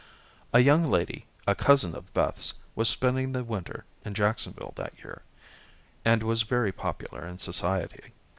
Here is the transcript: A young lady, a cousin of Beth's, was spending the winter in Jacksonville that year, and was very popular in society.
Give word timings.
A 0.51 0.61
young 0.61 0.89
lady, 0.89 1.27
a 1.45 1.53
cousin 1.53 1.93
of 1.93 2.11
Beth's, 2.11 2.55
was 2.73 2.89
spending 2.89 3.33
the 3.33 3.43
winter 3.43 3.85
in 4.03 4.15
Jacksonville 4.15 4.73
that 4.75 4.97
year, 4.97 5.21
and 6.03 6.23
was 6.23 6.41
very 6.41 6.71
popular 6.71 7.23
in 7.27 7.37
society. 7.37 8.11